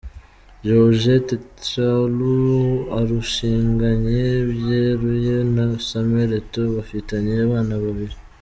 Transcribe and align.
Georgette 0.65 1.35
Tra 1.59 1.89
Lou 2.15 2.43
arushinganye 2.99 4.25
byeruye 4.51 5.35
na 5.55 5.65
Samuel 5.87 6.31
Eto’o 6.39 6.61
bafitanye 6.75 7.33
abana 7.47 7.75
babiri. 7.83 8.15